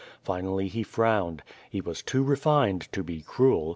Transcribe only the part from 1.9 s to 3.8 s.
too re fined to be cruel.